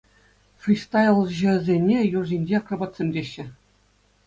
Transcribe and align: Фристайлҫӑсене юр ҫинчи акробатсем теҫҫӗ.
Фристайлҫӑсене 0.63 1.99
юр 2.17 2.25
ҫинчи 2.33 2.57
акробатсем 2.63 3.09
теҫҫӗ. 3.19 3.45